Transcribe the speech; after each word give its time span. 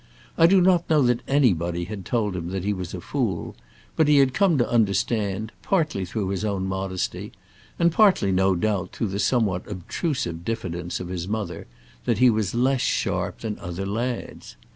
I 0.35 0.47
do 0.47 0.61
not 0.61 0.89
know 0.89 1.03
that 1.03 1.21
anybody 1.27 1.83
had 1.83 2.05
told 2.05 2.35
him 2.35 2.49
that 2.49 2.63
he 2.63 2.73
was 2.73 2.95
a 2.95 3.01
fool; 3.01 3.55
but 3.95 4.07
he 4.07 4.17
had 4.17 4.33
come 4.33 4.57
to 4.57 4.67
understand, 4.67 5.51
partly 5.61 6.05
through 6.05 6.29
his 6.29 6.43
own 6.43 6.65
modesty, 6.65 7.31
and 7.77 7.91
partly, 7.91 8.31
no 8.31 8.55
doubt, 8.55 8.93
through 8.93 9.09
the 9.09 9.19
somewhat 9.19 9.67
obtrusive 9.69 10.43
diffidence 10.43 10.99
of 10.99 11.09
his 11.09 11.27
mother, 11.27 11.67
that 12.05 12.17
he 12.17 12.31
was 12.31 12.55
less 12.55 12.81
sharp 12.81 13.41
than 13.41 13.59
other 13.59 13.85
lads. 13.85 14.55